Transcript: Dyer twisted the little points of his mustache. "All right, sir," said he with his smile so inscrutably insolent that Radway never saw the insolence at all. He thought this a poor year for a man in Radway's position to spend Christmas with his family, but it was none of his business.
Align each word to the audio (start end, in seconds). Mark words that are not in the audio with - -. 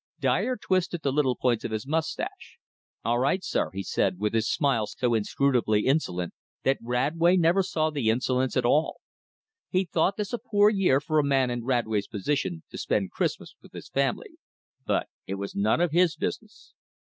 Dyer 0.19 0.55
twisted 0.55 1.03
the 1.03 1.11
little 1.13 1.35
points 1.35 1.63
of 1.63 1.69
his 1.69 1.85
mustache. 1.85 2.57
"All 3.05 3.19
right, 3.19 3.43
sir," 3.43 3.69
said 3.81 4.13
he 4.13 4.17
with 4.17 4.33
his 4.33 4.49
smile 4.49 4.87
so 4.87 5.13
inscrutably 5.13 5.85
insolent 5.85 6.33
that 6.63 6.79
Radway 6.81 7.37
never 7.37 7.61
saw 7.61 7.91
the 7.91 8.09
insolence 8.09 8.57
at 8.57 8.65
all. 8.65 9.01
He 9.69 9.85
thought 9.85 10.17
this 10.17 10.33
a 10.33 10.39
poor 10.39 10.71
year 10.71 10.99
for 11.01 11.19
a 11.19 11.23
man 11.23 11.51
in 11.51 11.65
Radway's 11.65 12.07
position 12.07 12.63
to 12.71 12.79
spend 12.79 13.11
Christmas 13.11 13.53
with 13.61 13.73
his 13.73 13.89
family, 13.89 14.39
but 14.87 15.07
it 15.27 15.35
was 15.35 15.53
none 15.53 15.79
of 15.79 15.91
his 15.91 16.15
business. 16.15 16.73